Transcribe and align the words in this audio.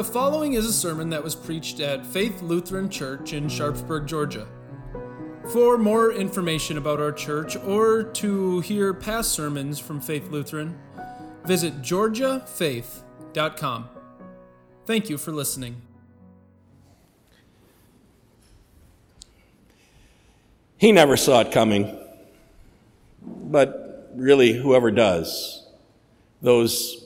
The 0.00 0.04
following 0.04 0.54
is 0.54 0.64
a 0.64 0.72
sermon 0.72 1.10
that 1.10 1.22
was 1.22 1.34
preached 1.34 1.78
at 1.78 2.06
Faith 2.06 2.40
Lutheran 2.40 2.88
Church 2.88 3.34
in 3.34 3.50
Sharpsburg, 3.50 4.06
Georgia. 4.06 4.48
For 5.52 5.76
more 5.76 6.10
information 6.10 6.78
about 6.78 7.00
our 7.00 7.12
church 7.12 7.54
or 7.54 8.04
to 8.04 8.60
hear 8.60 8.94
past 8.94 9.32
sermons 9.32 9.78
from 9.78 10.00
Faith 10.00 10.30
Lutheran, 10.30 10.78
visit 11.44 11.82
georgiafaith.com. 11.82 13.90
Thank 14.86 15.10
you 15.10 15.18
for 15.18 15.32
listening. 15.32 15.82
He 20.78 20.92
never 20.92 21.18
saw 21.18 21.40
it 21.40 21.52
coming, 21.52 21.94
but 23.20 24.10
really, 24.14 24.54
whoever 24.54 24.90
does, 24.90 25.68
those 26.40 26.99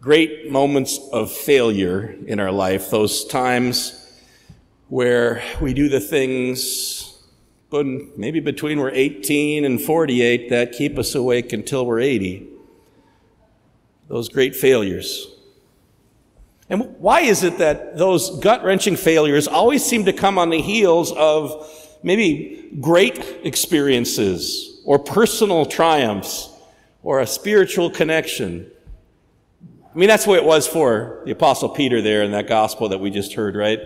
great 0.00 0.50
moments 0.50 0.98
of 1.12 1.30
failure 1.30 2.16
in 2.26 2.40
our 2.40 2.52
life, 2.52 2.90
those 2.90 3.24
times 3.26 3.96
where 4.88 5.42
we 5.60 5.74
do 5.74 5.88
the 5.88 6.00
things 6.00 7.10
but 7.70 7.86
maybe 8.18 8.40
between 8.40 8.80
we're 8.80 8.90
18 8.90 9.64
and 9.64 9.80
48 9.80 10.50
that 10.50 10.72
keep 10.72 10.98
us 10.98 11.14
awake 11.14 11.52
until 11.52 11.86
we're 11.86 12.00
80. 12.00 12.48
Those 14.08 14.28
great 14.28 14.56
failures. 14.56 15.28
And 16.68 16.96
why 16.98 17.20
is 17.20 17.44
it 17.44 17.58
that 17.58 17.96
those 17.96 18.38
gut 18.40 18.64
wrenching 18.64 18.96
failures 18.96 19.46
always 19.46 19.84
seem 19.84 20.04
to 20.06 20.12
come 20.12 20.36
on 20.36 20.50
the 20.50 20.60
heels 20.60 21.12
of 21.12 21.68
maybe 22.02 22.76
great 22.80 23.18
experiences 23.44 24.80
or 24.84 24.98
personal 24.98 25.64
triumphs 25.64 26.48
or 27.04 27.20
a 27.20 27.26
spiritual 27.26 27.88
connection? 27.88 28.68
I 29.92 29.98
mean, 29.98 30.08
that's 30.08 30.24
the 30.24 30.30
way 30.30 30.38
it 30.38 30.44
was 30.44 30.68
for 30.68 31.22
the 31.24 31.32
Apostle 31.32 31.68
Peter 31.68 32.00
there 32.00 32.22
in 32.22 32.30
that 32.30 32.46
gospel 32.46 32.88
that 32.90 32.98
we 32.98 33.10
just 33.10 33.34
heard, 33.34 33.56
right? 33.56 33.80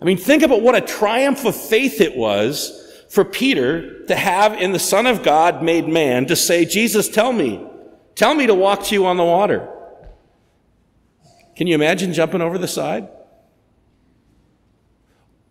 I 0.00 0.04
mean, 0.04 0.18
think 0.18 0.42
about 0.42 0.60
what 0.60 0.74
a 0.74 0.80
triumph 0.80 1.44
of 1.44 1.56
faith 1.56 2.00
it 2.00 2.16
was 2.16 2.78
for 3.08 3.24
Peter 3.24 4.04
to 4.06 4.14
have 4.14 4.54
in 4.60 4.72
the 4.72 4.78
Son 4.78 5.06
of 5.06 5.22
God 5.22 5.62
made 5.62 5.88
man 5.88 6.26
to 6.26 6.36
say, 6.36 6.64
Jesus, 6.64 7.08
tell 7.08 7.32
me, 7.32 7.66
tell 8.14 8.34
me 8.34 8.46
to 8.46 8.54
walk 8.54 8.84
to 8.84 8.94
you 8.94 9.06
on 9.06 9.16
the 9.16 9.24
water. 9.24 9.68
Can 11.56 11.66
you 11.66 11.74
imagine 11.74 12.12
jumping 12.12 12.42
over 12.42 12.58
the 12.58 12.68
side? 12.68 13.08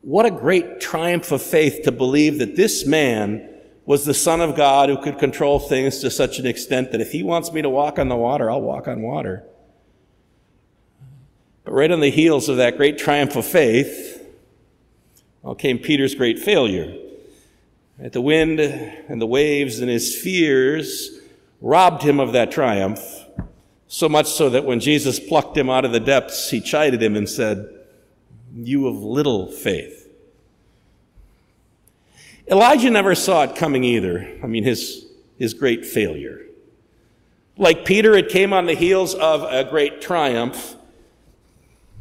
What 0.02 0.26
a 0.26 0.32
great 0.32 0.80
triumph 0.80 1.32
of 1.32 1.42
faith 1.42 1.84
to 1.84 1.92
believe 1.92 2.40
that 2.40 2.56
this 2.56 2.86
man 2.86 3.48
was 3.86 4.06
the 4.06 4.14
Son 4.14 4.42
of 4.42 4.56
God 4.56 4.90
who 4.90 4.98
could 4.98 5.18
control 5.18 5.60
things 5.60 6.00
to 6.00 6.12
such 6.12 6.40
an 6.40 6.46
extent 6.46 6.92
that 6.92 7.02
if 7.02 7.12
he 7.12 7.24
wants 7.24 7.52
me 7.52 7.62
to 7.62 7.70
walk 7.70 7.98
on 7.98 8.10
the 8.10 8.16
water, 8.16 8.50
I'll 8.50 8.62
walk 8.62 8.88
on 8.88 9.02
water. 9.02 9.44
But 11.64 11.74
right 11.74 11.92
on 11.92 12.00
the 12.00 12.10
heels 12.10 12.50
of 12.50 12.58
that 12.58 12.78
great 12.78 12.98
triumph 12.98 13.36
of 13.36 13.46
faith, 13.46 14.22
well, 15.42 15.56
came 15.56 15.80
Peter's 15.80 16.16
great 16.16 16.40
failure. 16.40 16.96
Right, 18.00 18.12
the 18.12 18.22
wind 18.22 18.60
and 18.60 19.22
the 19.22 19.28
waves 19.28 19.80
and 19.80 19.90
his 19.90 20.16
fears 20.16 21.20
robbed 21.62 22.04
him 22.04 22.20
of 22.20 22.34
that 22.34 22.52
triumph, 22.52 23.00
so 23.88 24.10
much 24.10 24.28
so 24.28 24.50
that 24.50 24.66
when 24.66 24.80
Jesus 24.80 25.20
plucked 25.20 25.58
him 25.58 25.70
out 25.70 25.86
of 25.86 25.92
the 25.92 26.00
depths, 26.00 26.50
he 26.50 26.62
chided 26.62 27.02
him 27.02 27.16
and 27.16 27.30
said, 27.30 27.70
You 28.56 28.88
of 28.88 28.96
little 29.04 29.52
faith. 29.52 30.10
Elijah 32.48 32.90
never 32.90 33.16
saw 33.16 33.44
it 33.44 33.56
coming 33.56 33.84
either. 33.84 34.40
I 34.44 34.48
mean, 34.48 34.64
his, 34.64 35.06
his 35.38 35.54
great 35.54 35.86
failure. 35.86 36.42
Like 37.58 37.86
Peter, 37.86 38.14
it 38.16 38.30
came 38.30 38.54
on 38.54 38.66
the 38.66 38.74
heels 38.74 39.14
of 39.14 39.44
a 39.44 39.70
great 39.70 40.02
triumph. 40.02 40.76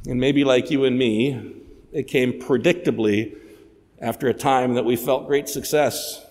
And 0.06 0.18
maybe 0.18 0.44
like 0.44 0.70
you 0.70 0.84
and 0.84 0.98
me, 0.98 1.56
it 1.92 2.04
came 2.04 2.40
predictably 2.40 3.36
after 4.00 4.28
a 4.28 4.34
time 4.34 4.74
that 4.74 4.84
we 4.84 4.96
felt 4.96 5.26
great 5.26 5.48
success. 5.48 6.24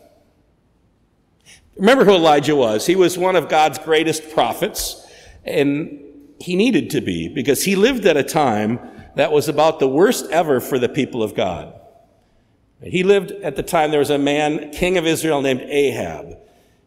Remember 1.78 2.04
who 2.04 2.14
Elijah 2.14 2.56
was. 2.56 2.86
He 2.86 2.96
was 2.96 3.18
one 3.18 3.36
of 3.36 3.48
God's 3.48 3.78
greatest 3.78 4.32
prophets, 4.32 5.06
and 5.46 6.02
he 6.40 6.56
needed 6.56 6.90
to 6.92 7.02
be 7.02 7.30
because 7.30 7.64
he 7.64 7.76
lived 7.76 8.06
at 8.06 8.18
a 8.18 8.24
time 8.24 8.80
that 9.16 9.32
was 9.32 9.48
about 9.48 9.80
the 9.80 9.88
worst 9.88 10.30
ever 10.32 10.60
for 10.60 10.80
the 10.80 10.90
people 10.90 11.22
of 11.22 11.36
God. 11.36 11.80
He 12.82 13.04
lived 13.04 13.32
at 13.32 13.56
the 13.56 13.64
time 13.64 13.92
there 13.92 14.00
was 14.00 14.10
a 14.10 14.18
man, 14.18 14.72
king 14.72 14.98
of 14.98 15.06
Israel, 15.06 15.42
named 15.42 15.62
Ahab, 15.62 16.38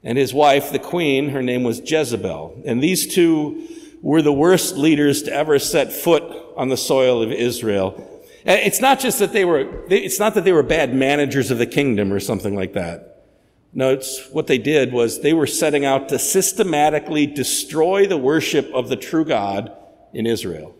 and 0.02 0.18
his 0.18 0.34
wife, 0.34 0.72
the 0.72 0.78
queen, 0.78 1.28
her 1.28 1.42
name 1.42 1.62
was 1.62 1.80
Jezebel. 1.80 2.62
And 2.64 2.82
these 2.82 3.14
two 3.14 3.68
were 4.00 4.22
the 4.22 4.32
worst 4.32 4.76
leaders 4.76 5.22
to 5.24 5.32
ever 5.32 5.58
set 5.58 5.92
foot 5.92 6.41
on 6.56 6.68
the 6.68 6.76
soil 6.76 7.22
of 7.22 7.32
Israel. 7.32 8.08
It's 8.44 8.80
not 8.80 8.98
just 8.98 9.18
that 9.20 9.32
they 9.32 9.44
were, 9.44 9.84
it's 9.88 10.18
not 10.18 10.34
that 10.34 10.44
they 10.44 10.52
were 10.52 10.62
bad 10.62 10.94
managers 10.94 11.50
of 11.50 11.58
the 11.58 11.66
kingdom 11.66 12.12
or 12.12 12.20
something 12.20 12.54
like 12.54 12.72
that. 12.72 13.24
No, 13.72 13.90
it's 13.90 14.28
what 14.30 14.48
they 14.48 14.58
did 14.58 14.92
was 14.92 15.22
they 15.22 15.32
were 15.32 15.46
setting 15.46 15.84
out 15.84 16.08
to 16.10 16.18
systematically 16.18 17.26
destroy 17.26 18.06
the 18.06 18.18
worship 18.18 18.70
of 18.74 18.88
the 18.88 18.96
true 18.96 19.24
God 19.24 19.72
in 20.12 20.26
Israel. 20.26 20.74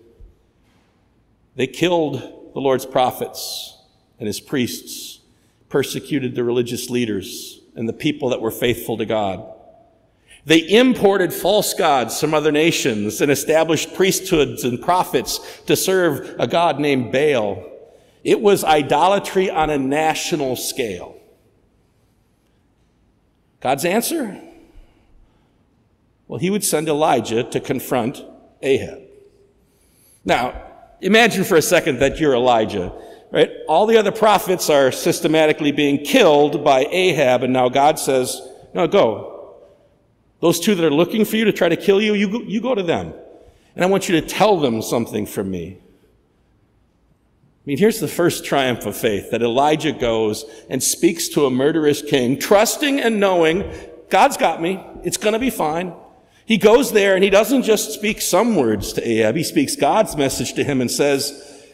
They 1.57 1.67
killed 1.67 2.21
the 2.53 2.61
Lord's 2.61 2.85
prophets 2.85 3.79
and 4.19 4.27
his 4.27 4.41
priests, 4.41 5.21
persecuted 5.69 6.35
the 6.35 6.45
religious 6.45 6.91
leaders 6.91 7.61
and 7.75 7.89
the 7.89 7.95
people 7.95 8.29
that 8.31 8.41
were 8.41 8.51
faithful 8.51 8.99
to 8.99 9.07
God. 9.07 9.52
They 10.45 10.69
imported 10.69 11.33
false 11.33 11.73
gods 11.73 12.21
from 12.21 12.35
other 12.35 12.51
nations 12.51 13.21
and 13.21 13.31
established 13.31 13.95
priesthoods 13.95 14.65
and 14.65 14.81
prophets 14.81 15.39
to 15.67 15.77
serve 15.77 16.35
a 16.39 16.49
god 16.49 16.81
named 16.81 17.13
Baal. 17.13 17.65
It 18.25 18.41
was 18.41 18.65
idolatry 18.65 19.51
on 19.51 19.71
a 19.71 19.79
national 19.79 20.57
scale. 20.57 21.17
God's 23.61 23.85
answer? 23.85 24.41
Well, 26.27 26.41
he 26.41 26.51
would 26.51 26.65
send 26.65 26.89
Elijah 26.89 27.45
to 27.45 27.61
confront 27.61 28.25
Ahab. 28.63 29.01
Now, 30.25 30.61
imagine 31.01 31.45
for 31.45 31.57
a 31.57 31.63
second 31.63 32.01
that 32.01 32.19
you're 32.19 32.35
Elijah, 32.35 32.93
right? 33.31 33.51
All 33.69 33.87
the 33.87 33.97
other 33.97 34.13
prophets 34.13 34.69
are 34.71 34.91
systematically 34.91 35.71
being 35.71 36.05
killed 36.05 36.65
by 36.65 36.87
Ahab, 36.91 37.45
and 37.45 37.53
now 37.53 37.69
God 37.69 37.99
says, 37.99 38.41
No, 38.75 38.89
go. 38.89 39.32
Those 40.43 40.59
two 40.59 40.75
that 40.75 40.85
are 40.85 40.91
looking 40.91 41.25
for 41.25 41.37
you 41.37 41.45
to 41.45 41.53
try 41.53 41.69
to 41.69 41.77
kill 41.77 42.03
you, 42.03 42.15
you 42.15 42.29
go, 42.29 42.41
you 42.41 42.61
go 42.61 42.75
to 42.75 42.83
them. 42.83 43.15
And 43.77 43.85
I 43.85 43.89
want 43.89 44.09
you 44.09 44.21
to 44.21 44.27
tell 44.27 44.59
them 44.59 44.83
something 44.83 45.25
from 45.25 45.51
me. 45.51 45.79
I 45.79 47.65
mean, 47.65 47.79
here's 47.79 48.01
the 48.01 48.09
first 48.09 48.45
triumph 48.45 48.85
of 48.85 48.97
faith 48.97 49.31
that 49.31 49.41
Elijah 49.41 49.93
goes 49.93 50.45
and 50.69 50.83
speaks 50.83 51.29
to 51.29 51.47
a 51.47 51.51
murderous 51.51 52.03
king, 52.03 52.41
trusting 52.41 53.01
and 53.01 53.21
knowing 53.21 53.73
God's 54.11 54.37
got 54.37 54.61
me. 54.61 54.85
It's 55.05 55.17
going 55.17 55.35
to 55.35 55.39
be 55.39 55.49
fine. 55.49 55.95
He 56.45 56.59
goes 56.59 56.91
there 56.91 57.15
and 57.15 57.23
he 57.23 57.31
doesn't 57.31 57.63
just 57.63 57.93
speak 57.93 58.21
some 58.21 58.57
words 58.57 58.93
to 58.95 59.09
Ahab. 59.09 59.37
He 59.37 59.45
speaks 59.45 59.77
God's 59.77 60.17
message 60.17 60.55
to 60.55 60.65
him 60.65 60.81
and 60.81 60.91
says, 60.91 61.69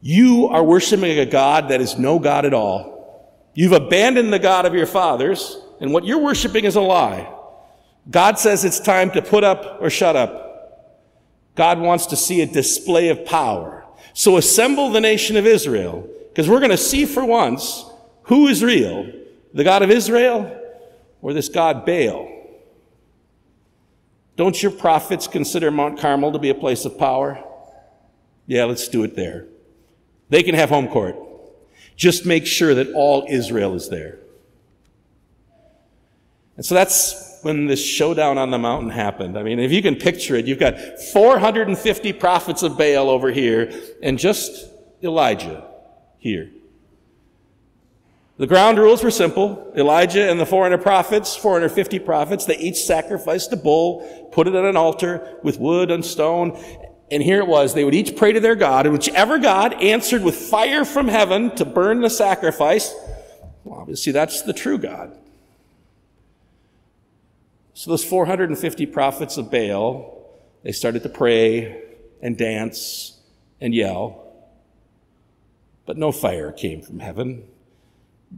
you 0.00 0.46
are 0.46 0.62
worshiping 0.62 1.18
a 1.18 1.26
God 1.26 1.70
that 1.70 1.80
is 1.80 1.98
no 1.98 2.20
God 2.20 2.44
at 2.44 2.54
all. 2.54 3.34
You've 3.52 3.72
abandoned 3.72 4.32
the 4.32 4.38
God 4.38 4.64
of 4.64 4.74
your 4.74 4.86
fathers 4.86 5.58
and 5.80 5.92
what 5.92 6.04
you're 6.04 6.22
worshiping 6.22 6.64
is 6.64 6.76
a 6.76 6.80
lie. 6.80 7.32
God 8.10 8.38
says 8.38 8.64
it's 8.64 8.80
time 8.80 9.10
to 9.12 9.22
put 9.22 9.44
up 9.44 9.78
or 9.80 9.90
shut 9.90 10.16
up. 10.16 10.44
God 11.54 11.80
wants 11.80 12.06
to 12.06 12.16
see 12.16 12.42
a 12.42 12.46
display 12.46 13.08
of 13.08 13.24
power. 13.24 13.84
So 14.12 14.36
assemble 14.36 14.90
the 14.90 15.00
nation 15.00 15.36
of 15.36 15.46
Israel, 15.46 16.08
because 16.28 16.48
we're 16.48 16.60
going 16.60 16.70
to 16.70 16.76
see 16.76 17.04
for 17.06 17.24
once 17.24 17.84
who 18.24 18.48
is 18.48 18.62
real 18.62 19.10
the 19.54 19.64
God 19.64 19.82
of 19.82 19.90
Israel 19.90 20.62
or 21.22 21.32
this 21.32 21.48
God 21.48 21.86
Baal. 21.86 22.32
Don't 24.36 24.62
your 24.62 24.72
prophets 24.72 25.26
consider 25.26 25.70
Mount 25.70 25.98
Carmel 25.98 26.32
to 26.32 26.38
be 26.38 26.50
a 26.50 26.54
place 26.54 26.84
of 26.84 26.98
power? 26.98 27.42
Yeah, 28.46 28.64
let's 28.64 28.86
do 28.88 29.02
it 29.02 29.16
there. 29.16 29.46
They 30.28 30.42
can 30.42 30.54
have 30.54 30.68
home 30.68 30.88
court. 30.88 31.16
Just 31.96 32.26
make 32.26 32.46
sure 32.46 32.74
that 32.74 32.92
all 32.92 33.26
Israel 33.28 33.74
is 33.74 33.88
there. 33.88 34.18
And 36.56 36.64
so 36.64 36.74
that's 36.74 37.35
when 37.46 37.66
this 37.66 37.82
showdown 37.82 38.38
on 38.38 38.50
the 38.50 38.58
mountain 38.58 38.90
happened. 38.90 39.38
I 39.38 39.44
mean, 39.44 39.60
if 39.60 39.70
you 39.70 39.80
can 39.80 39.94
picture 39.94 40.34
it, 40.34 40.46
you've 40.46 40.58
got 40.58 40.76
450 41.12 42.12
prophets 42.14 42.64
of 42.64 42.76
Baal 42.76 43.08
over 43.08 43.30
here 43.30 43.72
and 44.02 44.18
just 44.18 44.68
Elijah 45.00 45.64
here. 46.18 46.50
The 48.38 48.48
ground 48.48 48.78
rules 48.78 49.04
were 49.04 49.12
simple. 49.12 49.72
Elijah 49.76 50.28
and 50.28 50.40
the 50.40 50.44
400 50.44 50.82
prophets, 50.82 51.36
450 51.36 52.00
prophets, 52.00 52.46
they 52.46 52.58
each 52.58 52.78
sacrificed 52.78 53.52
a 53.52 53.56
bull, 53.56 54.28
put 54.32 54.48
it 54.48 54.56
on 54.56 54.64
an 54.64 54.76
altar 54.76 55.38
with 55.44 55.60
wood 55.60 55.92
and 55.92 56.04
stone. 56.04 56.60
And 57.12 57.22
here 57.22 57.38
it 57.38 57.46
was. 57.46 57.74
They 57.74 57.84
would 57.84 57.94
each 57.94 58.16
pray 58.16 58.32
to 58.32 58.40
their 58.40 58.56
God, 58.56 58.86
and 58.86 58.92
whichever 58.92 59.38
God 59.38 59.72
answered 59.74 60.24
with 60.24 60.34
fire 60.34 60.84
from 60.84 61.06
heaven 61.06 61.54
to 61.54 61.64
burn 61.64 62.00
the 62.00 62.10
sacrifice, 62.10 62.92
well, 63.62 63.78
obviously 63.78 64.12
that's 64.12 64.42
the 64.42 64.52
true 64.52 64.78
God. 64.78 65.16
So 67.76 67.90
those 67.90 68.04
450 68.04 68.86
prophets 68.86 69.36
of 69.36 69.50
Baal, 69.50 70.26
they 70.62 70.72
started 70.72 71.02
to 71.02 71.10
pray 71.10 71.82
and 72.22 72.34
dance 72.34 73.20
and 73.60 73.74
yell, 73.74 74.32
but 75.84 75.98
no 75.98 76.10
fire 76.10 76.52
came 76.52 76.80
from 76.80 77.00
heaven 77.00 77.44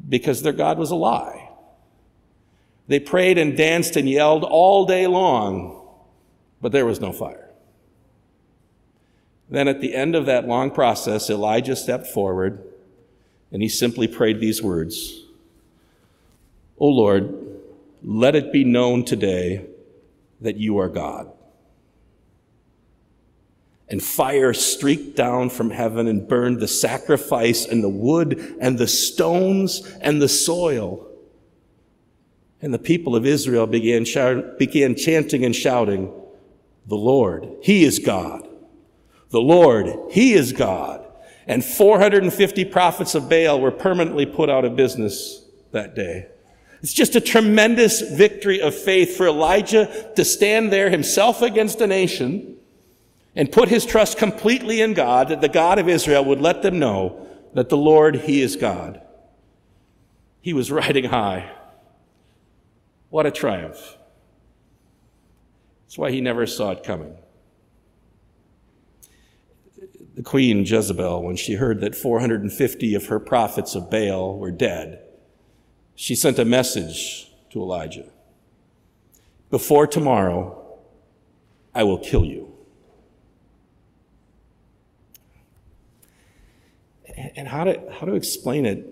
because 0.08 0.43
their 0.43 0.52
God 0.52 0.76
was 0.76 0.90
a 0.90 0.96
lie. 0.96 1.50
They 2.88 2.99
prayed 2.99 3.38
and 3.38 3.56
danced 3.56 3.94
and 3.94 4.11
yelled 4.11 4.43
all 4.43 4.87
day 4.87 5.06
long, 5.06 5.87
but 6.61 6.73
there 6.73 6.85
was 6.85 7.00
no 7.00 7.12
fire. 7.12 7.49
Then 9.49 9.69
at 9.69 9.81
the 9.81 9.94
end 9.94 10.17
of 10.17 10.26
that 10.26 10.49
long 10.49 10.73
process, 10.73 11.31
Elijah 11.31 11.76
stepped 11.76 12.08
forward 12.08 12.61
and 13.52 13.62
he 13.62 13.69
simply 13.69 14.08
prayed 14.08 14.40
these 14.40 14.61
words 14.61 15.23
O 16.81 16.88
Lord, 16.88 17.48
let 18.03 18.35
it 18.35 18.53
be 18.53 18.65
known 18.65 19.05
today 19.05 19.67
that 20.41 20.56
you 20.56 20.79
are 20.79 20.89
God. 20.89 21.33
And 23.89 24.03
fire 24.03 24.53
streaked 24.53 25.17
down 25.17 25.49
from 25.49 25.71
heaven 25.71 26.06
and 26.06 26.29
burned 26.29 26.61
the 26.61 26.69
sacrifice 26.69 27.65
and 27.65 27.83
the 27.83 27.89
wood 27.89 28.56
and 28.61 28.79
the 28.79 28.87
stones 28.87 29.81
and 30.00 30.21
the 30.21 30.29
soil. 30.29 31.06
And 32.61 32.75
the 32.75 32.79
people 32.79 33.17
of 33.17 33.25
Israel 33.25 33.67
began, 33.67 34.05
shout, 34.05 34.59
began 34.59 34.95
chanting 34.95 35.45
and 35.45 35.56
shouting, 35.56 36.12
The 36.87 36.97
Lord, 36.97 37.49
He 37.62 37.85
is 37.85 37.99
God. 37.99 38.47
The 39.31 39.41
Lord, 39.41 39.89
He 40.11 40.35
is 40.35 40.53
God. 40.53 41.05
And 41.47 41.65
450 41.65 42.67
prophets 42.67 43.15
of 43.15 43.31
Baal 43.31 43.59
were 43.59 43.71
permanently 43.71 44.27
put 44.27 44.50
out 44.50 44.67
of 44.67 44.77
business 44.77 45.47
that 45.73 45.95
day. 45.95 46.27
It's 46.82 46.92
just 46.92 47.16
a 47.16 47.20
tremendous 47.20 48.00
victory 48.00 48.60
of 48.60 48.75
faith 48.75 49.16
for 49.16 49.26
Elijah 49.26 50.12
to 50.14 50.25
stand 50.25 50.72
there 50.72 50.90
himself 50.90 51.42
against 51.42 51.80
a 51.80 51.86
nation 51.86 52.56
and 53.34 53.50
put 53.50 53.69
his 53.69 53.84
trust 53.84 54.19
completely 54.19 54.80
in 54.80 54.94
God, 54.94 55.28
that 55.28 55.40
the 55.40 55.48
God 55.48 55.78
of 55.78 55.88
Israel 55.88 56.25
would 56.25 56.40
let 56.40 56.62
them 56.62 56.78
know 56.78 57.26
that 57.54 57.69
the 57.69 57.76
Lord, 57.76 58.16
He 58.16 58.42
is 58.42 58.56
God. 58.56 59.00
He 60.40 60.52
was 60.52 60.70
riding 60.72 61.04
high. 61.04 61.50
What 63.10 63.26
a 63.26 63.30
triumph. 63.30 63.96
That's 65.84 65.96
why 65.96 66.10
he 66.10 66.20
never 66.20 66.46
saw 66.46 66.72
it 66.72 66.84
coming. 66.84 67.16
The 70.14 70.22
queen 70.22 70.64
Jezebel, 70.66 71.22
when 71.22 71.36
she 71.36 71.54
heard 71.54 71.80
that 71.80 71.94
450 71.94 72.94
of 72.94 73.06
her 73.06 73.19
prophets 73.19 73.75
of 73.75 73.90
Baal 73.90 74.36
were 74.36 74.50
dead, 74.50 75.02
she 75.99 76.15
sent 76.15 76.39
a 76.39 76.45
message 76.45 77.29
to 77.50 77.61
Elijah 77.61 78.06
Before 79.50 79.85
tomorrow, 79.85 80.79
I 81.75 81.83
will 81.83 81.99
kill 81.99 82.25
you. 82.25 82.53
And 87.35 87.49
how 87.49 87.65
to, 87.65 87.83
how 87.91 88.06
to 88.06 88.15
explain 88.15 88.65
it? 88.65 88.87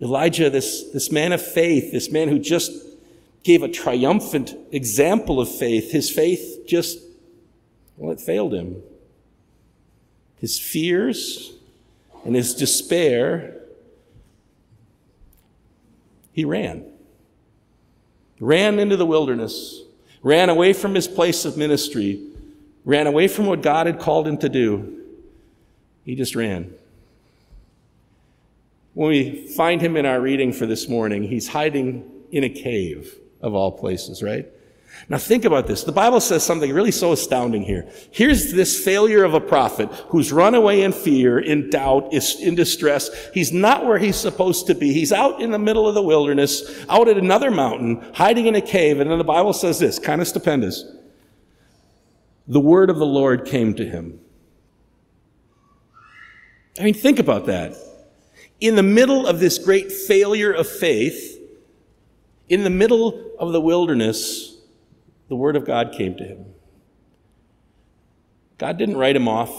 Elijah, 0.00 0.48
this, 0.48 0.84
this 0.94 1.12
man 1.12 1.32
of 1.32 1.42
faith, 1.42 1.92
this 1.92 2.10
man 2.10 2.28
who 2.28 2.38
just 2.38 2.72
gave 3.42 3.62
a 3.62 3.68
triumphant 3.68 4.54
example 4.72 5.42
of 5.42 5.54
faith, 5.54 5.92
his 5.92 6.08
faith 6.08 6.64
just, 6.66 7.00
well, 7.98 8.12
it 8.12 8.20
failed 8.20 8.54
him. 8.54 8.82
His 10.36 10.58
fears 10.58 11.52
and 12.24 12.34
his 12.34 12.54
despair 12.54 13.57
he 16.38 16.44
ran. 16.44 16.84
Ran 18.38 18.78
into 18.78 18.96
the 18.96 19.04
wilderness, 19.04 19.82
ran 20.22 20.48
away 20.48 20.72
from 20.72 20.94
his 20.94 21.08
place 21.08 21.44
of 21.44 21.56
ministry, 21.56 22.24
ran 22.84 23.08
away 23.08 23.26
from 23.26 23.46
what 23.46 23.60
God 23.60 23.88
had 23.88 23.98
called 23.98 24.28
him 24.28 24.38
to 24.38 24.48
do. 24.48 25.02
He 26.04 26.14
just 26.14 26.36
ran. 26.36 26.72
When 28.94 29.08
we 29.08 29.48
find 29.48 29.80
him 29.80 29.96
in 29.96 30.06
our 30.06 30.20
reading 30.20 30.52
for 30.52 30.64
this 30.64 30.88
morning, 30.88 31.24
he's 31.24 31.48
hiding 31.48 32.08
in 32.30 32.44
a 32.44 32.48
cave, 32.48 33.18
of 33.40 33.56
all 33.56 33.72
places, 33.72 34.22
right? 34.22 34.46
Now 35.08 35.18
think 35.18 35.44
about 35.44 35.66
this. 35.66 35.84
The 35.84 35.92
Bible 35.92 36.20
says 36.20 36.42
something 36.42 36.72
really 36.72 36.90
so 36.90 37.12
astounding 37.12 37.62
here. 37.62 37.88
Here's 38.10 38.52
this 38.52 38.82
failure 38.82 39.24
of 39.24 39.32
a 39.32 39.40
prophet 39.40 39.88
who's 40.08 40.32
run 40.32 40.54
away 40.54 40.82
in 40.82 40.92
fear, 40.92 41.38
in 41.38 41.70
doubt, 41.70 42.12
is 42.12 42.40
in 42.40 42.54
distress. 42.54 43.08
He's 43.32 43.52
not 43.52 43.86
where 43.86 43.98
he's 43.98 44.16
supposed 44.16 44.66
to 44.66 44.74
be. 44.74 44.92
He's 44.92 45.12
out 45.12 45.40
in 45.40 45.50
the 45.50 45.58
middle 45.58 45.88
of 45.88 45.94
the 45.94 46.02
wilderness, 46.02 46.84
out 46.88 47.08
at 47.08 47.16
another 47.16 47.50
mountain, 47.50 48.04
hiding 48.14 48.46
in 48.46 48.54
a 48.54 48.60
cave. 48.60 49.00
And 49.00 49.10
then 49.10 49.18
the 49.18 49.24
Bible 49.24 49.52
says 49.52 49.78
this, 49.78 49.98
kind 49.98 50.20
of 50.20 50.28
stupendous. 50.28 50.84
The 52.46 52.60
word 52.60 52.90
of 52.90 52.98
the 52.98 53.06
Lord 53.06 53.46
came 53.46 53.74
to 53.74 53.86
him. 53.86 54.20
I 56.78 56.82
mean, 56.82 56.94
think 56.94 57.18
about 57.18 57.46
that. 57.46 57.74
In 58.60 58.74
the 58.74 58.82
middle 58.82 59.26
of 59.26 59.40
this 59.40 59.58
great 59.58 59.92
failure 59.92 60.52
of 60.52 60.68
faith, 60.68 61.38
in 62.48 62.64
the 62.64 62.70
middle 62.70 63.32
of 63.38 63.52
the 63.52 63.60
wilderness, 63.60 64.57
the 65.28 65.36
Word 65.36 65.56
of 65.56 65.64
God 65.64 65.92
came 65.92 66.16
to 66.16 66.24
him. 66.24 66.46
God 68.58 68.76
didn't 68.76 68.96
write 68.96 69.16
him 69.16 69.28
off. 69.28 69.50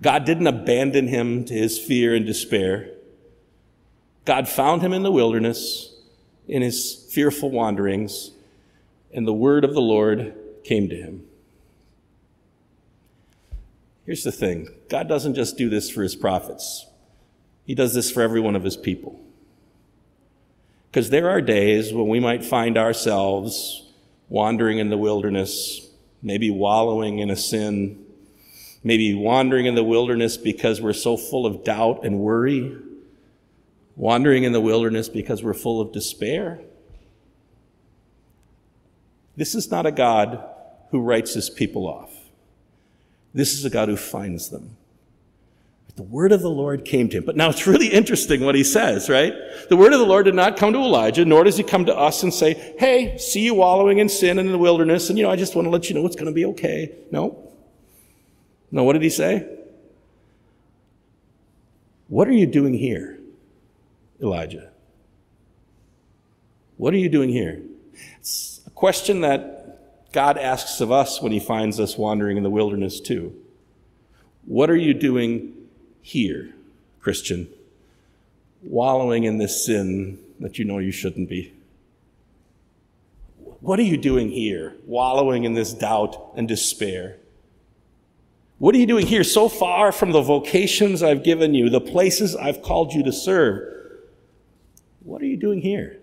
God 0.00 0.24
didn't 0.24 0.46
abandon 0.46 1.08
him 1.08 1.44
to 1.44 1.54
his 1.54 1.78
fear 1.78 2.14
and 2.14 2.26
despair. 2.26 2.90
God 4.24 4.48
found 4.48 4.82
him 4.82 4.92
in 4.92 5.02
the 5.02 5.12
wilderness 5.12 5.92
in 6.48 6.62
his 6.62 7.06
fearful 7.10 7.50
wanderings, 7.50 8.30
and 9.12 9.26
the 9.26 9.32
word 9.32 9.64
of 9.64 9.74
the 9.74 9.80
Lord 9.80 10.34
came 10.64 10.88
to 10.88 10.96
him. 10.96 11.24
Here's 14.04 14.22
the 14.22 14.32
thing 14.32 14.68
God 14.88 15.08
doesn't 15.08 15.34
just 15.34 15.56
do 15.56 15.68
this 15.68 15.90
for 15.90 16.02
his 16.02 16.14
prophets, 16.14 16.86
he 17.64 17.74
does 17.74 17.94
this 17.94 18.10
for 18.10 18.22
every 18.22 18.40
one 18.40 18.56
of 18.56 18.64
his 18.64 18.76
people. 18.76 19.20
Because 20.90 21.10
there 21.10 21.28
are 21.28 21.42
days 21.42 21.92
when 21.92 22.08
we 22.08 22.20
might 22.20 22.44
find 22.44 22.78
ourselves 22.78 23.85
wandering 24.28 24.78
in 24.78 24.90
the 24.90 24.96
wilderness, 24.96 25.88
maybe 26.22 26.50
wallowing 26.50 27.18
in 27.18 27.30
a 27.30 27.36
sin, 27.36 28.04
maybe 28.82 29.14
wandering 29.14 29.66
in 29.66 29.74
the 29.74 29.84
wilderness 29.84 30.36
because 30.36 30.80
we're 30.80 30.92
so 30.92 31.16
full 31.16 31.46
of 31.46 31.64
doubt 31.64 32.04
and 32.04 32.18
worry, 32.18 32.76
wandering 33.96 34.44
in 34.44 34.52
the 34.52 34.60
wilderness 34.60 35.08
because 35.08 35.42
we're 35.42 35.54
full 35.54 35.80
of 35.80 35.92
despair. 35.92 36.60
This 39.36 39.54
is 39.54 39.70
not 39.70 39.86
a 39.86 39.92
God 39.92 40.42
who 40.90 41.00
writes 41.00 41.34
his 41.34 41.50
people 41.50 41.86
off. 41.86 42.12
This 43.34 43.52
is 43.52 43.64
a 43.64 43.70
God 43.70 43.88
who 43.88 43.96
finds 43.96 44.48
them. 44.48 44.76
The 45.94 46.02
word 46.02 46.32
of 46.32 46.42
the 46.42 46.50
Lord 46.50 46.84
came 46.84 47.08
to 47.08 47.18
him. 47.18 47.24
But 47.24 47.36
now 47.36 47.48
it's 47.48 47.66
really 47.66 47.86
interesting 47.86 48.44
what 48.44 48.54
he 48.54 48.64
says, 48.64 49.08
right? 49.08 49.32
The 49.70 49.76
word 49.76 49.94
of 49.94 49.98
the 49.98 50.04
Lord 50.04 50.26
did 50.26 50.34
not 50.34 50.58
come 50.58 50.74
to 50.74 50.78
Elijah, 50.78 51.24
nor 51.24 51.44
does 51.44 51.56
he 51.56 51.62
come 51.62 51.86
to 51.86 51.96
us 51.96 52.22
and 52.22 52.34
say, 52.34 52.74
Hey, 52.78 53.16
see 53.16 53.40
you 53.40 53.54
wallowing 53.54 53.98
in 53.98 54.08
sin 54.08 54.38
in 54.38 54.52
the 54.52 54.58
wilderness, 54.58 55.08
and 55.08 55.18
you 55.18 55.24
know, 55.24 55.30
I 55.30 55.36
just 55.36 55.54
want 55.54 55.64
to 55.66 55.70
let 55.70 55.88
you 55.88 55.94
know 55.94 56.04
it's 56.04 56.16
going 56.16 56.26
to 56.26 56.32
be 56.32 56.44
okay. 56.46 56.94
No. 57.10 57.42
No, 58.70 58.84
what 58.84 58.92
did 58.92 59.02
he 59.02 59.10
say? 59.10 59.48
What 62.08 62.28
are 62.28 62.32
you 62.32 62.46
doing 62.46 62.74
here, 62.74 63.18
Elijah? 64.20 64.70
What 66.76 66.92
are 66.92 66.98
you 66.98 67.08
doing 67.08 67.30
here? 67.30 67.62
It's 68.20 68.60
a 68.66 68.70
question 68.70 69.22
that 69.22 70.12
God 70.12 70.36
asks 70.36 70.80
of 70.80 70.92
us 70.92 71.22
when 71.22 71.32
he 71.32 71.40
finds 71.40 71.80
us 71.80 71.96
wandering 71.96 72.36
in 72.36 72.42
the 72.42 72.50
wilderness, 72.50 73.00
too. 73.00 73.34
What 74.44 74.70
are 74.70 74.76
you 74.76 74.94
doing 74.94 75.54
here, 76.06 76.54
Christian, 77.00 77.48
wallowing 78.62 79.24
in 79.24 79.38
this 79.38 79.66
sin 79.66 80.20
that 80.38 80.56
you 80.56 80.64
know 80.64 80.78
you 80.78 80.92
shouldn't 80.92 81.28
be? 81.28 81.52
What 83.60 83.80
are 83.80 83.82
you 83.82 83.96
doing 83.96 84.30
here, 84.30 84.76
wallowing 84.86 85.42
in 85.42 85.54
this 85.54 85.74
doubt 85.74 86.34
and 86.36 86.46
despair? 86.46 87.16
What 88.58 88.76
are 88.76 88.78
you 88.78 88.86
doing 88.86 89.04
here 89.04 89.24
so 89.24 89.48
far 89.48 89.90
from 89.90 90.12
the 90.12 90.22
vocations 90.22 91.02
I've 91.02 91.24
given 91.24 91.54
you, 91.54 91.68
the 91.70 91.80
places 91.80 92.36
I've 92.36 92.62
called 92.62 92.92
you 92.92 93.02
to 93.02 93.12
serve? 93.12 93.64
What 95.00 95.20
are 95.22 95.26
you 95.26 95.36
doing 95.36 95.60
here? 95.60 95.98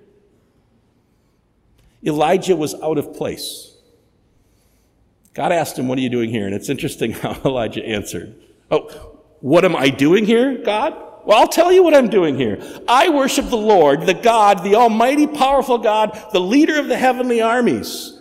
Elijah 2.05 2.57
was 2.57 2.75
out 2.75 2.97
of 2.97 3.13
place. 3.13 3.77
God 5.33 5.53
asked 5.53 5.79
him, 5.79 5.87
What 5.87 5.97
are 5.97 6.01
you 6.01 6.09
doing 6.09 6.29
here? 6.29 6.45
And 6.45 6.53
it's 6.53 6.67
interesting 6.67 7.11
how 7.13 7.39
Elijah 7.45 7.85
answered. 7.85 8.35
Oh, 8.69 9.12
what 9.43 9.65
am 9.65 9.75
I 9.75 9.89
doing 9.89 10.23
here, 10.23 10.57
God? 10.63 10.93
Well, 11.25 11.37
I'll 11.37 11.49
tell 11.49 11.69
you 11.69 11.83
what 11.83 11.93
I'm 11.93 12.07
doing 12.07 12.37
here. 12.37 12.63
I 12.87 13.09
worship 13.09 13.49
the 13.49 13.57
Lord, 13.57 14.05
the 14.05 14.13
God, 14.13 14.63
the 14.63 14.75
almighty, 14.75 15.27
powerful 15.27 15.79
God, 15.79 16.17
the 16.31 16.39
leader 16.39 16.79
of 16.79 16.87
the 16.87 16.95
heavenly 16.95 17.41
armies. 17.41 18.17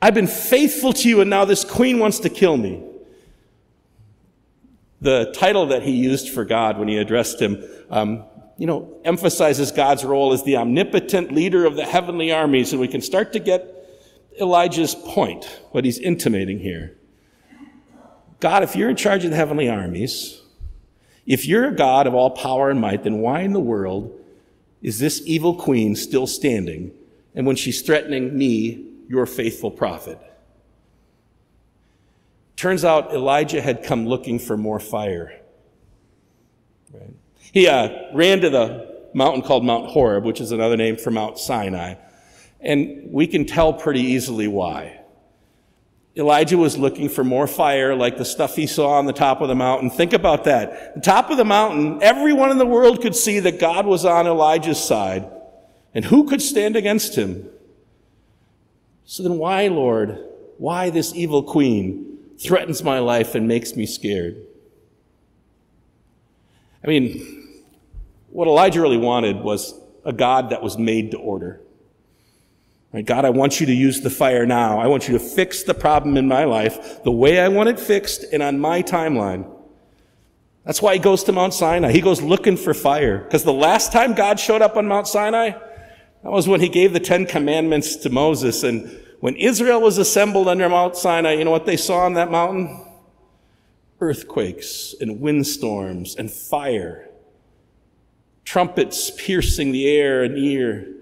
I've 0.00 0.14
been 0.14 0.28
faithful 0.28 0.92
to 0.92 1.08
you, 1.08 1.20
and 1.20 1.28
now 1.28 1.46
this 1.46 1.64
queen 1.64 1.98
wants 1.98 2.20
to 2.20 2.28
kill 2.28 2.56
me. 2.56 2.80
The 5.00 5.34
title 5.36 5.66
that 5.66 5.82
he 5.82 5.90
used 5.90 6.28
for 6.28 6.44
God 6.44 6.78
when 6.78 6.86
he 6.86 6.98
addressed 6.98 7.42
him, 7.42 7.64
um, 7.90 8.22
you 8.56 8.68
know, 8.68 9.00
emphasizes 9.04 9.72
God's 9.72 10.04
role 10.04 10.32
as 10.32 10.44
the 10.44 10.58
omnipotent 10.58 11.32
leader 11.32 11.66
of 11.66 11.74
the 11.74 11.84
heavenly 11.84 12.30
armies, 12.30 12.70
and 12.70 12.80
we 12.80 12.86
can 12.86 13.00
start 13.00 13.32
to 13.32 13.40
get 13.40 13.66
Elijah's 14.40 14.94
point, 14.94 15.44
what 15.72 15.84
he's 15.84 15.98
intimating 15.98 16.60
here. 16.60 16.96
God, 18.46 18.62
if 18.62 18.76
you're 18.76 18.88
in 18.88 18.94
charge 18.94 19.24
of 19.24 19.30
the 19.30 19.36
heavenly 19.36 19.68
armies, 19.68 20.40
if 21.26 21.46
you're 21.46 21.64
a 21.64 21.74
God 21.74 22.06
of 22.06 22.14
all 22.14 22.30
power 22.30 22.70
and 22.70 22.80
might, 22.80 23.02
then 23.02 23.18
why 23.18 23.40
in 23.40 23.52
the 23.52 23.58
world 23.58 24.20
is 24.80 25.00
this 25.00 25.20
evil 25.26 25.56
queen 25.56 25.96
still 25.96 26.28
standing? 26.28 26.92
And 27.34 27.44
when 27.44 27.56
she's 27.56 27.82
threatening 27.82 28.38
me, 28.38 28.86
your 29.08 29.26
faithful 29.26 29.72
prophet. 29.72 30.20
Turns 32.54 32.84
out 32.84 33.12
Elijah 33.12 33.60
had 33.60 33.82
come 33.82 34.06
looking 34.06 34.38
for 34.38 34.56
more 34.56 34.78
fire. 34.78 35.40
Right? 36.94 37.14
He 37.50 37.66
uh, 37.66 38.14
ran 38.14 38.42
to 38.42 38.48
the 38.48 39.08
mountain 39.12 39.42
called 39.42 39.64
Mount 39.64 39.90
Horeb, 39.90 40.22
which 40.22 40.40
is 40.40 40.52
another 40.52 40.76
name 40.76 40.96
for 40.98 41.10
Mount 41.10 41.40
Sinai. 41.40 41.94
And 42.60 43.10
we 43.10 43.26
can 43.26 43.44
tell 43.44 43.72
pretty 43.72 44.02
easily 44.02 44.46
why. 44.46 45.00
Elijah 46.16 46.56
was 46.56 46.78
looking 46.78 47.10
for 47.10 47.22
more 47.22 47.46
fire 47.46 47.94
like 47.94 48.16
the 48.16 48.24
stuff 48.24 48.56
he 48.56 48.66
saw 48.66 48.92
on 48.92 49.04
the 49.04 49.12
top 49.12 49.42
of 49.42 49.48
the 49.48 49.54
mountain. 49.54 49.90
Think 49.90 50.14
about 50.14 50.44
that. 50.44 50.94
The 50.94 51.00
top 51.02 51.30
of 51.30 51.36
the 51.36 51.44
mountain, 51.44 52.02
everyone 52.02 52.50
in 52.50 52.56
the 52.56 52.64
world 52.64 53.02
could 53.02 53.14
see 53.14 53.40
that 53.40 53.60
God 53.60 53.84
was 53.84 54.06
on 54.06 54.26
Elijah's 54.26 54.82
side. 54.82 55.30
And 55.94 56.06
who 56.06 56.24
could 56.24 56.40
stand 56.40 56.74
against 56.74 57.16
him? 57.16 57.48
So 59.04 59.22
then 59.22 59.36
why, 59.36 59.68
Lord, 59.68 60.18
why 60.56 60.88
this 60.88 61.14
evil 61.14 61.42
queen 61.42 62.18
threatens 62.38 62.82
my 62.82 62.98
life 62.98 63.34
and 63.34 63.46
makes 63.46 63.76
me 63.76 63.84
scared? 63.84 64.36
I 66.82 66.86
mean, 66.86 67.60
what 68.30 68.48
Elijah 68.48 68.80
really 68.80 68.96
wanted 68.96 69.36
was 69.36 69.78
a 70.04 70.12
God 70.12 70.50
that 70.50 70.62
was 70.62 70.78
made 70.78 71.10
to 71.10 71.18
order. 71.18 71.60
God, 73.04 73.24
I 73.24 73.30
want 73.30 73.60
you 73.60 73.66
to 73.66 73.74
use 73.74 74.00
the 74.00 74.10
fire 74.10 74.46
now. 74.46 74.78
I 74.78 74.86
want 74.86 75.06
you 75.06 75.18
to 75.18 75.22
fix 75.22 75.64
the 75.64 75.74
problem 75.74 76.16
in 76.16 76.26
my 76.26 76.44
life 76.44 77.02
the 77.04 77.10
way 77.10 77.40
I 77.40 77.48
want 77.48 77.68
it 77.68 77.78
fixed 77.78 78.24
and 78.32 78.42
on 78.42 78.58
my 78.58 78.82
timeline. 78.82 79.52
That's 80.64 80.82
why 80.82 80.94
he 80.94 80.98
goes 80.98 81.22
to 81.24 81.32
Mount 81.32 81.54
Sinai. 81.54 81.92
He 81.92 82.00
goes 82.00 82.20
looking 82.20 82.56
for 82.56 82.74
fire. 82.74 83.18
Because 83.18 83.44
the 83.44 83.52
last 83.52 83.92
time 83.92 84.14
God 84.14 84.40
showed 84.40 84.62
up 84.62 84.76
on 84.76 84.88
Mount 84.88 85.06
Sinai, 85.06 85.50
that 85.50 86.32
was 86.32 86.48
when 86.48 86.60
he 86.60 86.68
gave 86.68 86.92
the 86.92 87.00
Ten 87.00 87.26
Commandments 87.26 87.96
to 87.96 88.10
Moses. 88.10 88.64
And 88.64 88.98
when 89.20 89.36
Israel 89.36 89.80
was 89.80 89.98
assembled 89.98 90.48
under 90.48 90.68
Mount 90.68 90.96
Sinai, 90.96 91.34
you 91.34 91.44
know 91.44 91.52
what 91.52 91.66
they 91.66 91.76
saw 91.76 91.98
on 91.98 92.14
that 92.14 92.30
mountain? 92.30 92.84
Earthquakes 94.00 94.94
and 95.00 95.20
windstorms 95.20 96.16
and 96.16 96.30
fire. 96.30 97.10
Trumpets 98.44 99.12
piercing 99.16 99.70
the 99.70 99.88
air 99.88 100.24
and 100.24 100.36
ear. 100.36 100.95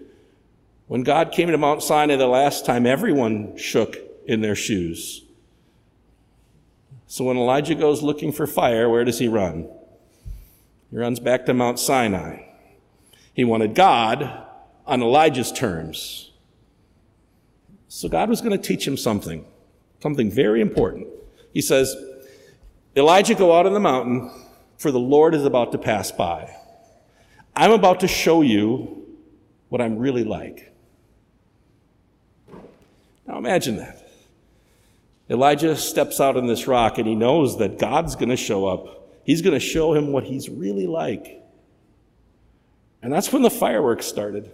When 0.87 1.03
God 1.03 1.33
came 1.33 1.49
to 1.49 1.59
Mount 1.59 1.83
Sinai 1.83 2.17
the 2.17 2.27
last 2.27 2.67
time, 2.67 2.87
everyone 2.87 3.57
shook 3.57 3.97
in 4.27 4.43
their 4.43 4.55
shoes. 4.55 5.23
So 7.07 7.25
when 7.25 7.37
Elijah 7.37 7.75
goes 7.75 8.03
looking 8.03 8.33
for 8.33 8.47
fire, 8.47 8.89
where 8.89 9.05
does 9.05 9.19
he 9.19 9.29
run? 9.29 9.69
He 10.91 10.97
runs 10.97 11.21
back 11.21 11.47
to 11.47 11.55
Mount 11.55 11.79
Sinai. 11.79 12.43
He 13.33 13.45
wanted 13.45 13.75
God 13.75 14.47
on 14.87 15.03
Elijah's 15.03 15.53
terms. 15.53 16.33
So 17.89 18.09
God 18.09 18.29
was 18.29 18.41
going 18.41 18.61
to 18.61 18.69
teach 18.69 18.87
him 18.87 18.97
something, 18.97 19.47
something 20.03 20.31
very 20.31 20.61
important. 20.61 21.07
He 21.53 21.63
says, 21.63 21.97
Elijah, 22.97 23.35
go 23.35 23.57
out 23.57 23.67
on 23.67 23.73
the 23.73 23.81
mountain, 23.81 24.31
for 24.77 24.91
the 24.91 24.99
Lord 24.99 25.35
is 25.35 25.45
about 25.45 25.73
to 25.73 25.79
pass 25.79 26.13
by. 26.13 26.55
I'm 27.57 27.71
about 27.71 28.01
to 28.01 28.09
show 28.09 28.43
you 28.43 29.07
what 29.69 29.81
I'm 29.81 29.97
really 29.97 30.25
like. 30.25 30.74
Now 33.27 33.39
imagine 33.39 33.77
that. 33.77 34.01
Elijah 35.31 35.77
steps 35.77 36.21
out 36.21 36.37
on 36.37 36.47
this 36.47 36.67
rock 36.67 36.99
and 36.99 37.07
he 37.07 37.15
knows 37.15 37.59
that 37.59 37.79
God's 37.79 38.15
going 38.15 38.29
to 38.29 38.37
show 38.37 38.67
up. 38.67 39.21
He's 39.25 39.41
going 39.41 39.55
to 39.55 39.61
show 39.61 39.95
him 39.95 40.13
what 40.13 40.25
he's 40.25 40.49
really 40.49 40.87
like. 40.87 41.43
And 43.03 43.13
that's 43.13 43.33
when 43.33 43.43
the 43.43 43.51
fireworks 43.51 44.07
started. 44.07 44.51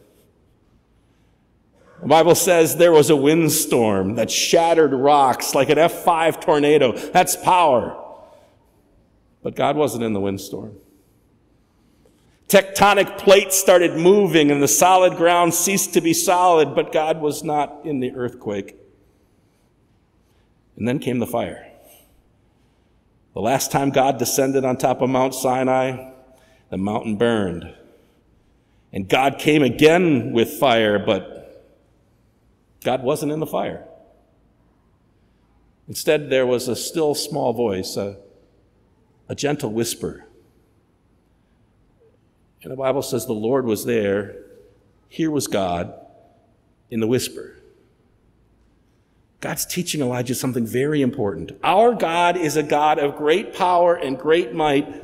The 2.01 2.07
Bible 2.07 2.35
says 2.35 2.77
there 2.77 2.93
was 2.93 3.11
a 3.11 3.17
windstorm 3.17 4.15
that 4.15 4.31
shattered 4.31 4.93
rocks 4.93 5.55
like 5.55 5.69
an 5.69 5.77
F5 5.77 6.41
tornado. 6.41 6.93
That's 6.93 7.37
power. 7.37 8.03
But 9.43 9.55
God 9.55 9.77
wasn't 9.77 10.05
in 10.05 10.13
the 10.13 10.21
windstorm. 10.21 10.77
Tectonic 12.51 13.17
plates 13.17 13.57
started 13.57 13.97
moving 13.97 14.51
and 14.51 14.61
the 14.61 14.67
solid 14.67 15.17
ground 15.17 15.55
ceased 15.55 15.95
to 15.95 16.01
be 16.01 16.13
solid, 16.13 16.75
but 16.75 16.91
God 16.91 17.21
was 17.21 17.45
not 17.45 17.83
in 17.85 18.01
the 18.01 18.11
earthquake. 18.11 18.75
And 20.77 20.89
then 20.89 20.99
came 20.99 21.21
the 21.21 21.29
fire. 21.29 21.65
The 23.35 23.41
last 23.41 23.71
time 23.71 23.91
God 23.91 24.19
descended 24.19 24.65
on 24.65 24.77
top 24.77 25.01
of 25.01 25.09
Mount 25.09 25.33
Sinai, 25.33 26.11
the 26.71 26.77
mountain 26.77 27.15
burned. 27.15 27.73
And 28.93 29.09
God 29.09 29.39
came 29.39 29.63
again 29.63 30.33
with 30.33 30.51
fire, 30.51 30.99
but 30.99 31.71
God 32.83 33.05
wasn't 33.05 33.31
in 33.31 33.39
the 33.39 33.47
fire. 33.47 33.87
Instead, 35.87 36.31
there 36.31 36.49
was 36.49 36.67
a 36.67 36.75
still 36.75 37.15
small 37.15 37.53
voice, 37.53 37.97
a, 37.97 38.17
a 39.29 39.37
gentle 39.37 39.71
whisper 39.71 40.27
and 42.63 42.73
the 42.73 42.77
Bible 42.77 43.03
says 43.03 43.27
the 43.27 43.33
Lord 43.33 43.65
was 43.65 43.85
there. 43.85 44.37
Here 45.09 45.31
was 45.31 45.47
God 45.47 45.95
in 46.91 47.01
the 47.01 47.07
whisper. 47.07 47.57
God's 49.41 49.65
teaching 49.65 50.03
Elijah 50.03 50.35
something 50.35 50.67
very 50.67 51.01
important. 51.01 51.53
Our 51.65 51.95
God 51.95 52.37
is 52.37 52.57
a 52.57 52.63
God 52.63 52.99
of 52.99 53.17
great 53.17 53.55
power 53.55 53.95
and 53.95 54.19
great 54.19 54.53
might, 54.53 55.03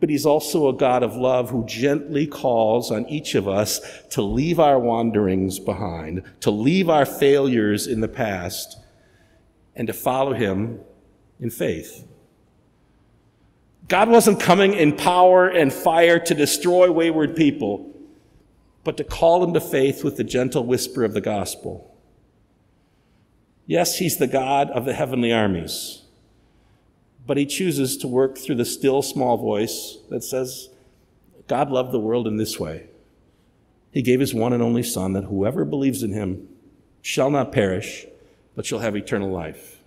but 0.00 0.08
he's 0.08 0.24
also 0.24 0.68
a 0.68 0.72
God 0.72 1.02
of 1.02 1.14
love 1.14 1.50
who 1.50 1.66
gently 1.66 2.26
calls 2.26 2.90
on 2.90 3.06
each 3.06 3.34
of 3.34 3.46
us 3.46 3.80
to 4.10 4.22
leave 4.22 4.58
our 4.58 4.78
wanderings 4.78 5.58
behind, 5.58 6.22
to 6.40 6.50
leave 6.50 6.88
our 6.88 7.04
failures 7.04 7.86
in 7.86 8.00
the 8.00 8.08
past, 8.08 8.78
and 9.76 9.86
to 9.86 9.92
follow 9.92 10.32
him 10.32 10.80
in 11.38 11.50
faith. 11.50 12.06
God 13.90 14.08
wasn't 14.08 14.38
coming 14.38 14.74
in 14.74 14.96
power 14.96 15.48
and 15.48 15.72
fire 15.72 16.20
to 16.20 16.32
destroy 16.32 16.92
wayward 16.92 17.34
people, 17.34 17.92
but 18.84 18.96
to 18.98 19.02
call 19.04 19.40
them 19.40 19.52
to 19.52 19.60
faith 19.60 20.04
with 20.04 20.16
the 20.16 20.22
gentle 20.22 20.64
whisper 20.64 21.02
of 21.02 21.12
the 21.12 21.20
gospel. 21.20 21.92
Yes, 23.66 23.98
He's 23.98 24.16
the 24.16 24.28
God 24.28 24.70
of 24.70 24.84
the 24.84 24.94
heavenly 24.94 25.32
armies, 25.32 26.02
but 27.26 27.36
He 27.36 27.46
chooses 27.46 27.96
to 27.96 28.06
work 28.06 28.38
through 28.38 28.54
the 28.54 28.64
still 28.64 29.02
small 29.02 29.36
voice 29.36 29.98
that 30.08 30.22
says, 30.22 30.68
God 31.48 31.68
loved 31.70 31.90
the 31.90 31.98
world 31.98 32.28
in 32.28 32.36
this 32.36 32.60
way. 32.60 32.86
He 33.90 34.02
gave 34.02 34.20
His 34.20 34.32
one 34.32 34.52
and 34.52 34.62
only 34.62 34.84
Son 34.84 35.14
that 35.14 35.24
whoever 35.24 35.64
believes 35.64 36.04
in 36.04 36.12
Him 36.12 36.48
shall 37.02 37.28
not 37.28 37.50
perish, 37.50 38.06
but 38.54 38.64
shall 38.64 38.78
have 38.78 38.94
eternal 38.94 39.32
life. 39.32 39.82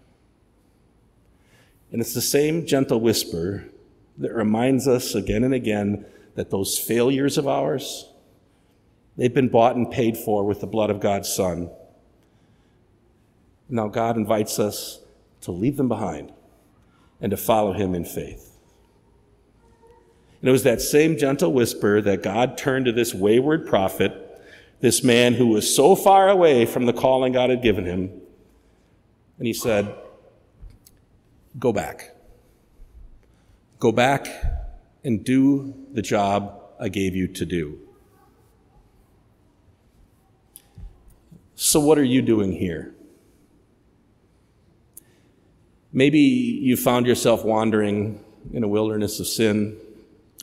And 1.94 2.02
it's 2.02 2.14
the 2.14 2.22
same 2.22 2.66
gentle 2.66 3.00
whisper 3.00 3.70
that 4.18 4.34
reminds 4.34 4.88
us 4.88 5.16
again 5.16 5.44
and 5.44 5.54
again 5.54 6.06
that 6.36 6.50
those 6.50 6.78
failures 6.78 7.38
of 7.38 7.48
ours, 7.48 8.10
they've 9.18 9.34
been 9.34 9.50
bought 9.50 9.76
and 9.76 9.92
paid 9.92 10.18
for 10.18 10.46
with 10.46 10.62
the 10.62 10.68
blood 10.68 10.90
of 10.90 11.00
God's 11.00 11.34
Son. 11.34 11.70
Now 13.70 13.88
God 13.88 14.18
invites 14.18 14.60
us 14.60 15.00
to 15.42 15.52
leave 15.52 15.78
them 15.78 15.88
behind 15.88 16.32
and 17.22 17.32
to 17.32 17.38
follow 17.38 17.74
him 17.74 17.96
in 17.96 18.06
faith. 18.06 18.54
And 20.42 20.50
it 20.50 20.52
was 20.52 20.64
that 20.64 20.82
same 20.82 21.18
gentle 21.18 21.54
whisper 21.54 22.02
that 22.02 22.22
God 22.22 22.58
turned 22.58 22.86
to 22.86 22.92
this 22.92 23.14
wayward 23.14 23.66
prophet, 23.66 24.42
this 24.82 25.02
man 25.02 25.36
who 25.36 25.48
was 25.48 25.74
so 25.74 25.96
far 25.96 26.28
away 26.28 26.66
from 26.66 26.86
the 26.86 26.92
calling 26.92 27.32
God 27.32 27.50
had 27.50 27.62
given 27.62 27.86
him. 27.86 28.12
And 29.38 29.48
he 29.48 29.54
said, 29.54 29.96
Go 31.58 31.72
back. 31.72 32.13
Go 33.84 33.92
back 33.92 34.30
and 35.04 35.26
do 35.26 35.74
the 35.92 36.02
job 36.02 36.58
I 36.80 36.88
gave 36.88 37.18
you 37.18 37.28
to 37.28 37.46
do. 37.46 37.80
So, 41.56 41.82
what 41.82 41.98
are 41.98 42.04
you 42.06 42.22
doing 42.22 42.54
here? 42.54 42.96
Maybe 45.92 46.20
you 46.20 46.78
found 46.78 47.06
yourself 47.06 47.44
wandering 47.44 48.24
in 48.54 48.64
a 48.64 48.70
wilderness 48.70 49.20
of 49.20 49.28
sin 49.28 49.76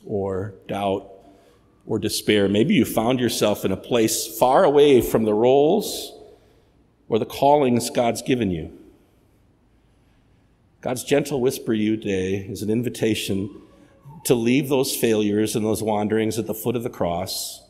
or 0.04 0.52
doubt 0.68 1.11
or 1.87 1.99
despair. 1.99 2.47
Maybe 2.47 2.75
you 2.75 2.85
found 2.85 3.20
yourself 3.20 3.64
in 3.64 3.73
a 3.73 3.76
place 3.78 4.38
far 4.38 4.64
away 4.64 5.00
from 5.00 5.25
the 5.25 5.32
roles 5.32 6.12
or 7.09 7.18
the 7.18 7.25
callings 7.25 7.88
God's 7.88 8.20
given 8.20 8.50
you. 8.50 8.79
God's 10.80 11.04
gentle 11.04 11.42
whisper 11.42 11.75
to 11.75 11.78
you 11.78 11.96
today 11.99 12.37
is 12.37 12.62
an 12.62 12.70
invitation 12.70 13.50
to 14.25 14.34
leave 14.34 14.68
those 14.70 14.96
failures 14.96 15.54
and 15.54 15.64
those 15.64 15.82
wanderings 15.82 16.38
at 16.38 16.46
the 16.46 16.54
foot 16.54 16.75
of 16.75 16.82
the 16.82 16.90
cross 16.90 17.62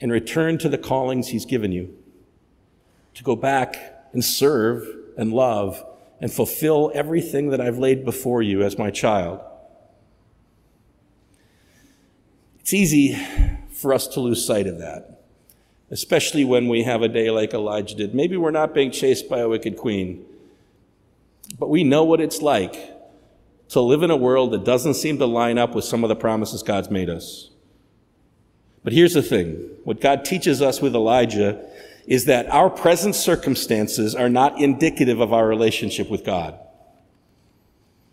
and 0.00 0.12
return 0.12 0.56
to 0.58 0.68
the 0.68 0.78
callings 0.78 1.28
He's 1.28 1.44
given 1.44 1.72
you. 1.72 1.92
To 3.14 3.24
go 3.24 3.34
back 3.34 4.08
and 4.12 4.24
serve 4.24 4.86
and 5.16 5.32
love 5.32 5.84
and 6.20 6.32
fulfill 6.32 6.92
everything 6.94 7.50
that 7.50 7.60
I've 7.60 7.78
laid 7.78 8.04
before 8.04 8.42
you 8.42 8.62
as 8.62 8.78
my 8.78 8.90
child. 8.90 9.40
It's 12.60 12.72
easy 12.72 13.18
for 13.72 13.92
us 13.92 14.06
to 14.08 14.20
lose 14.20 14.44
sight 14.44 14.66
of 14.66 14.78
that, 14.78 15.22
especially 15.90 16.44
when 16.44 16.68
we 16.68 16.84
have 16.84 17.02
a 17.02 17.08
day 17.08 17.30
like 17.30 17.52
Elijah 17.52 17.96
did. 17.96 18.14
Maybe 18.14 18.36
we're 18.36 18.52
not 18.52 18.72
being 18.72 18.90
chased 18.90 19.28
by 19.28 19.40
a 19.40 19.48
wicked 19.48 19.76
queen, 19.76 20.24
but 21.58 21.68
we 21.68 21.84
know 21.84 22.04
what 22.04 22.20
it's 22.20 22.42
like 22.42 22.74
to 23.68 23.80
live 23.80 24.02
in 24.02 24.10
a 24.10 24.16
world 24.16 24.52
that 24.52 24.64
doesn't 24.64 24.94
seem 24.94 25.18
to 25.18 25.26
line 25.26 25.58
up 25.58 25.74
with 25.74 25.84
some 25.84 26.04
of 26.04 26.08
the 26.08 26.16
promises 26.16 26.62
God's 26.62 26.90
made 26.90 27.08
us. 27.08 27.50
But 28.82 28.92
here's 28.92 29.14
the 29.14 29.22
thing 29.22 29.70
what 29.84 30.00
God 30.00 30.24
teaches 30.24 30.60
us 30.60 30.80
with 30.80 30.94
Elijah 30.94 31.64
is 32.06 32.26
that 32.26 32.48
our 32.50 32.68
present 32.68 33.14
circumstances 33.14 34.14
are 34.14 34.28
not 34.28 34.60
indicative 34.60 35.20
of 35.20 35.32
our 35.32 35.46
relationship 35.46 36.10
with 36.10 36.24
God. 36.24 36.58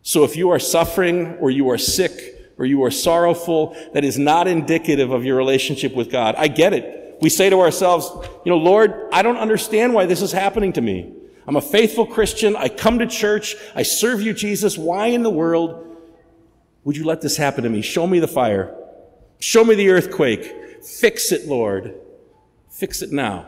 So 0.01 0.23
if 0.23 0.35
you 0.35 0.49
are 0.49 0.59
suffering 0.59 1.35
or 1.35 1.51
you 1.51 1.69
are 1.69 1.77
sick 1.77 2.53
or 2.57 2.65
you 2.65 2.83
are 2.83 2.91
sorrowful, 2.91 3.75
that 3.93 4.03
is 4.03 4.17
not 4.17 4.47
indicative 4.47 5.11
of 5.11 5.25
your 5.25 5.35
relationship 5.35 5.93
with 5.93 6.09
God. 6.09 6.35
I 6.37 6.47
get 6.47 6.73
it. 6.73 7.17
We 7.21 7.29
say 7.29 7.49
to 7.49 7.59
ourselves, 7.59 8.09
you 8.45 8.51
know, 8.51 8.57
Lord, 8.57 9.09
I 9.11 9.21
don't 9.21 9.37
understand 9.37 9.93
why 9.93 10.05
this 10.05 10.21
is 10.21 10.31
happening 10.31 10.73
to 10.73 10.81
me. 10.81 11.13
I'm 11.47 11.55
a 11.55 11.61
faithful 11.61 12.05
Christian. 12.05 12.55
I 12.55 12.69
come 12.69 12.99
to 12.99 13.07
church. 13.07 13.55
I 13.75 13.83
serve 13.83 14.21
you, 14.21 14.33
Jesus. 14.33 14.77
Why 14.77 15.07
in 15.07 15.23
the 15.23 15.29
world 15.29 15.97
would 16.83 16.97
you 16.97 17.03
let 17.03 17.21
this 17.21 17.37
happen 17.37 17.63
to 17.63 17.69
me? 17.69 17.81
Show 17.81 18.07
me 18.07 18.19
the 18.19 18.27
fire. 18.27 18.75
Show 19.39 19.63
me 19.63 19.75
the 19.75 19.89
earthquake. 19.89 20.83
Fix 20.83 21.31
it, 21.31 21.47
Lord. 21.47 21.95
Fix 22.69 23.01
it 23.01 23.11
now. 23.11 23.47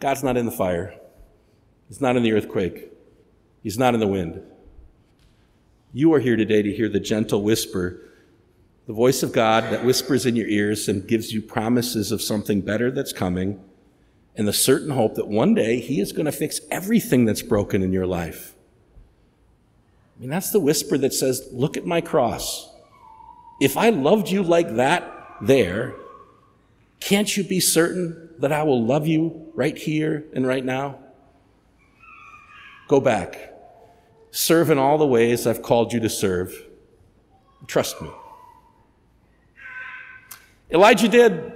God's 0.00 0.22
not 0.22 0.36
in 0.36 0.46
the 0.46 0.52
fire. 0.52 0.94
He's 1.88 2.00
not 2.00 2.16
in 2.16 2.22
the 2.22 2.32
earthquake. 2.32 2.90
He's 3.62 3.78
not 3.78 3.94
in 3.94 4.00
the 4.00 4.08
wind. 4.08 4.42
You 5.92 6.12
are 6.14 6.20
here 6.20 6.36
today 6.36 6.62
to 6.62 6.72
hear 6.72 6.88
the 6.88 6.98
gentle 6.98 7.42
whisper, 7.42 8.00
the 8.86 8.94
voice 8.94 9.22
of 9.22 9.32
God 9.32 9.64
that 9.64 9.84
whispers 9.84 10.26
in 10.26 10.34
your 10.34 10.48
ears 10.48 10.88
and 10.88 11.06
gives 11.06 11.32
you 11.32 11.42
promises 11.42 12.10
of 12.10 12.22
something 12.22 12.62
better 12.62 12.90
that's 12.90 13.12
coming, 13.12 13.62
and 14.36 14.48
the 14.48 14.52
certain 14.52 14.90
hope 14.90 15.14
that 15.16 15.28
one 15.28 15.54
day 15.54 15.80
He 15.80 16.00
is 16.00 16.12
going 16.12 16.26
to 16.26 16.32
fix 16.32 16.60
everything 16.70 17.24
that's 17.24 17.42
broken 17.42 17.82
in 17.82 17.92
your 17.92 18.06
life. 18.06 18.54
I 20.16 20.20
mean, 20.20 20.30
that's 20.30 20.50
the 20.50 20.60
whisper 20.60 20.98
that 20.98 21.12
says, 21.12 21.48
Look 21.52 21.76
at 21.76 21.86
my 21.86 22.00
cross. 22.00 22.70
If 23.60 23.76
I 23.76 23.90
loved 23.90 24.28
you 24.28 24.42
like 24.42 24.76
that 24.76 25.36
there, 25.40 25.94
can't 27.00 27.36
you 27.36 27.44
be 27.44 27.60
certain 27.60 28.30
that 28.38 28.52
I 28.52 28.62
will 28.62 28.84
love 28.84 29.06
you 29.06 29.50
right 29.54 29.76
here 29.76 30.24
and 30.34 30.46
right 30.46 30.64
now? 30.64 30.98
Go 32.88 33.00
back. 33.00 33.52
Serve 34.30 34.70
in 34.70 34.78
all 34.78 34.98
the 34.98 35.06
ways 35.06 35.46
I've 35.46 35.62
called 35.62 35.92
you 35.92 36.00
to 36.00 36.08
serve. 36.08 36.54
Trust 37.66 38.00
me. 38.00 38.10
Elijah 40.70 41.08
did. 41.08 41.52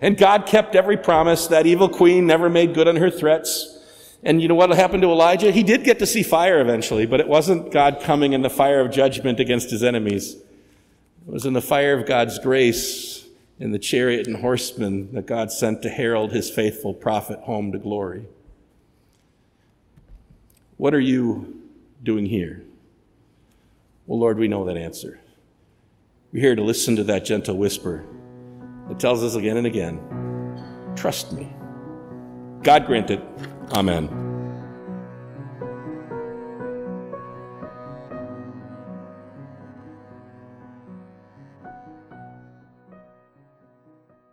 And 0.00 0.16
God 0.16 0.46
kept 0.46 0.74
every 0.74 0.96
promise. 0.96 1.46
That 1.48 1.66
evil 1.66 1.88
queen 1.88 2.26
never 2.26 2.48
made 2.48 2.74
good 2.74 2.88
on 2.88 2.96
her 2.96 3.10
threats. 3.10 3.76
And 4.22 4.42
you 4.42 4.48
know 4.48 4.54
what 4.54 4.70
happened 4.70 5.02
to 5.02 5.10
Elijah? 5.10 5.52
He 5.52 5.62
did 5.62 5.84
get 5.84 5.98
to 6.00 6.06
see 6.06 6.22
fire 6.22 6.60
eventually, 6.60 7.06
but 7.06 7.20
it 7.20 7.28
wasn't 7.28 7.70
God 7.70 8.00
coming 8.02 8.32
in 8.32 8.42
the 8.42 8.50
fire 8.50 8.80
of 8.80 8.90
judgment 8.90 9.38
against 9.38 9.70
his 9.70 9.84
enemies. 9.84 10.34
It 10.34 11.32
was 11.32 11.46
in 11.46 11.52
the 11.52 11.62
fire 11.62 11.96
of 11.98 12.06
God's 12.06 12.38
grace 12.38 13.24
in 13.60 13.70
the 13.72 13.78
chariot 13.78 14.26
and 14.26 14.36
horsemen 14.36 15.12
that 15.12 15.26
God 15.26 15.52
sent 15.52 15.82
to 15.82 15.88
herald 15.88 16.32
his 16.32 16.50
faithful 16.50 16.94
prophet 16.94 17.40
home 17.40 17.72
to 17.72 17.78
glory. 17.78 18.26
What 20.76 20.94
are 20.94 21.00
you 21.00 21.60
doing 22.02 22.26
here? 22.26 22.62
Well, 24.06 24.20
Lord, 24.20 24.38
we 24.38 24.48
know 24.48 24.64
that 24.64 24.76
answer. 24.76 25.20
We're 26.32 26.42
here 26.42 26.56
to 26.56 26.62
listen 26.62 26.96
to 26.96 27.04
that 27.04 27.24
gentle 27.24 27.56
whisper 27.56 28.04
that 28.88 28.98
tells 28.98 29.22
us 29.22 29.34
again 29.34 29.56
and 29.56 29.66
again 29.66 30.00
trust 30.96 31.32
me. 31.32 31.52
God 32.62 32.86
grant 32.86 33.10
it. 33.10 33.22
Amen. 33.72 34.27